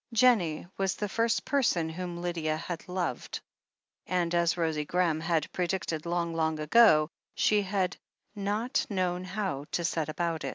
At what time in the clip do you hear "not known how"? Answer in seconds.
8.33-9.65